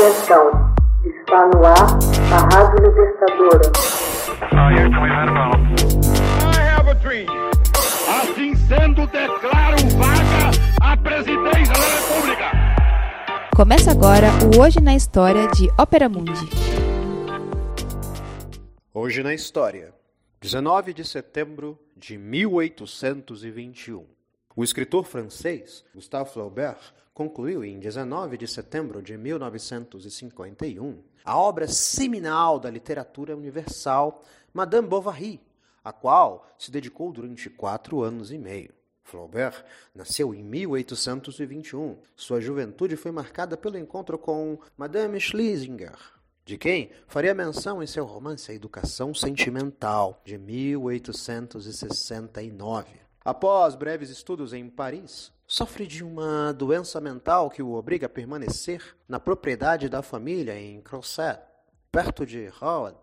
[0.00, 0.74] Atenção,
[1.04, 1.98] está no ar
[2.32, 3.70] a Rádio Libertadora.
[8.08, 10.50] Assim sendo, declaro vaga
[10.80, 12.50] a presidência da República.
[13.54, 16.48] Começa agora o Hoje na História de Ópera Mundi.
[18.94, 19.92] Hoje na História,
[20.40, 24.06] 19 de setembro de 1821.
[24.60, 32.60] O escritor francês Gustave Flaubert concluiu em 19 de setembro de 1951 a obra seminal
[32.60, 35.40] da literatura universal Madame Bovary,
[35.82, 38.74] a qual se dedicou durante quatro anos e meio.
[39.02, 39.64] Flaubert
[39.94, 41.96] nasceu em 1821.
[42.14, 45.96] Sua juventude foi marcada pelo encontro com Madame Schlesinger,
[46.44, 53.08] de quem faria menção em seu romance A Educação Sentimental, de 1869.
[53.22, 58.96] Após breves estudos em Paris, sofre de uma doença mental que o obriga a permanecer
[59.06, 61.38] na propriedade da família em Crozet,
[61.92, 62.94] perto de Rouen.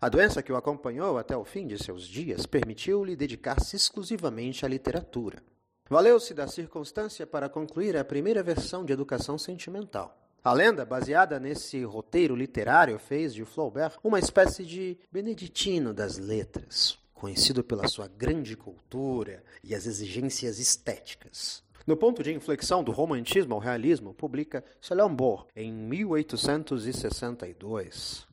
[0.00, 4.68] A doença que o acompanhou até o fim de seus dias permitiu-lhe dedicar-se exclusivamente à
[4.68, 5.42] literatura.
[5.90, 10.16] Valeu-se da circunstância para concluir a primeira versão de Educação Sentimental.
[10.42, 17.03] A lenda, baseada nesse roteiro literário, fez de Flaubert uma espécie de beneditino das letras
[17.14, 21.62] conhecido pela sua grande cultura e as exigências estéticas.
[21.86, 28.26] No ponto de inflexão do romantismo ao realismo, publica Salambor em 1862.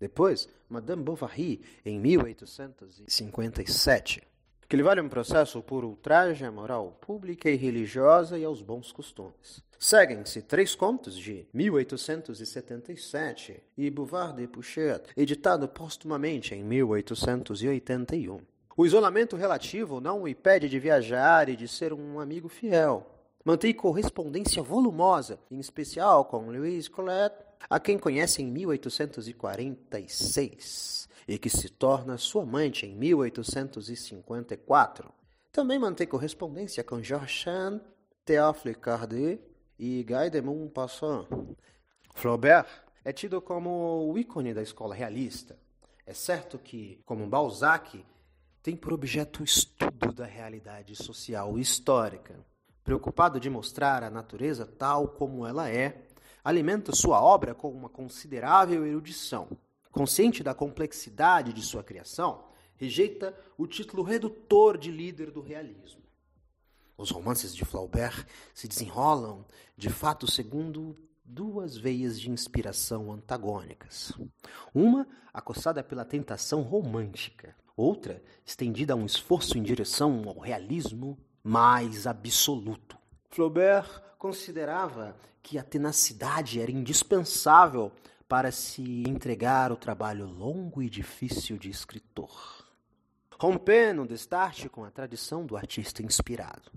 [0.00, 4.22] Depois, Madame Bovary em 1857,
[4.72, 8.90] que lhe vale um processo por ultraje à moral pública e religiosa e aos bons
[8.90, 9.62] costumes.
[9.78, 18.40] Seguem-se três contos de 1877 e Bouvard de Pouchet, editado póstumamente em 1881.
[18.74, 23.06] O isolamento relativo não o impede de viajar e de ser um amigo fiel.
[23.44, 31.50] Mantém correspondência volumosa, em especial com Louise Colette, a quem conhece em 1846 e que
[31.50, 35.12] se torna sua amante em 1854.
[35.50, 37.80] Também mantém correspondência com Georges Sand,
[38.24, 39.40] Théophile Cardet
[39.78, 41.26] e Guy de Maupassant.
[42.14, 42.66] Flaubert
[43.04, 45.58] é tido como o ícone da escola realista.
[46.06, 48.04] É certo que, como Balzac,
[48.62, 52.38] tem por objeto o estudo da realidade social e histórica.
[52.84, 56.02] Preocupado de mostrar a natureza tal como ela é,
[56.44, 59.48] alimenta sua obra com uma considerável erudição.
[59.92, 66.02] Consciente da complexidade de sua criação, rejeita o título redutor de líder do realismo.
[66.96, 69.44] Os romances de Flaubert se desenrolam,
[69.76, 74.12] de fato, segundo duas veias de inspiração antagônicas.
[74.74, 82.06] Uma acossada pela tentação romântica, outra estendida a um esforço em direção ao realismo mais
[82.06, 83.01] absoluto.
[83.32, 83.88] Flaubert
[84.18, 87.90] considerava que a tenacidade era indispensável
[88.28, 92.30] para se entregar ao trabalho longo e difícil de escritor.
[93.40, 96.70] Rompendo destarte com a tradição do artista inspirado.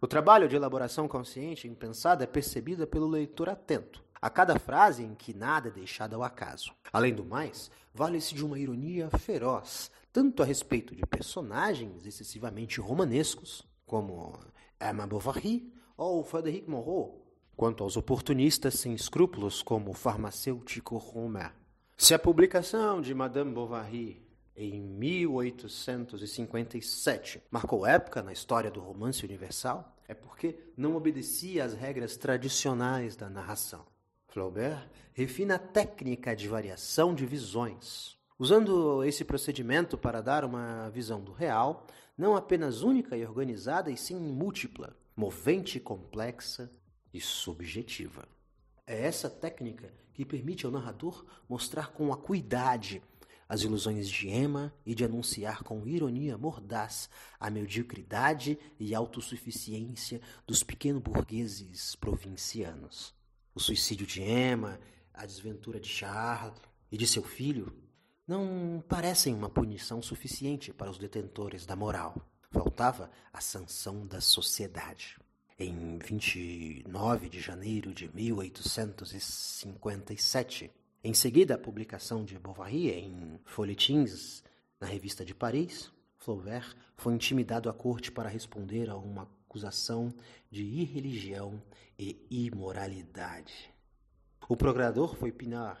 [0.00, 5.04] O trabalho de elaboração consciente e impensada é percebida pelo leitor atento, a cada frase
[5.04, 6.72] em que nada é deixado ao acaso.
[6.92, 13.64] Além do mais, vale-se de uma ironia feroz, tanto a respeito de personagens excessivamente romanescos,
[13.86, 14.36] como
[14.80, 17.24] Emma Bovary ou Frédéric Moreau,
[17.56, 21.52] quanto aos oportunistas sem escrúpulos como o farmacêutico Romer.
[21.96, 24.22] Se a publicação de Madame Bovary
[24.54, 32.16] em 1857 marcou época na história do romance universal, é porque não obedecia às regras
[32.16, 33.84] tradicionais da narração.
[34.28, 41.20] Flaubert refina a técnica de variação de visões, usando esse procedimento para dar uma visão
[41.20, 41.86] do real,
[42.16, 46.70] não apenas única e organizada, e sim múltipla, movente, complexa
[47.12, 48.28] e subjetiva.
[48.86, 53.02] É essa técnica que permite ao narrador mostrar com acuidade
[53.48, 57.08] as ilusões de Emma e de anunciar com ironia mordaz
[57.38, 63.14] a mediocridade e autossuficiência dos pequenos burgueses provincianos.
[63.54, 64.80] O suicídio de Emma,
[65.14, 66.60] a desventura de Charles
[66.90, 67.72] e de seu filho
[68.26, 72.16] não parecem uma punição suficiente para os detentores da moral.
[72.50, 75.16] Faltava a sanção da sociedade.
[75.58, 80.70] Em 29 de janeiro de 1857,
[81.04, 84.42] em seguida à publicação de Bovary em Folhetins
[84.80, 90.12] na Revista de Paris, Flaubert foi intimidado à corte para responder a uma acusação
[90.50, 91.62] de irreligião
[91.98, 93.72] e imoralidade.
[94.48, 95.80] O procurador foi Pinard,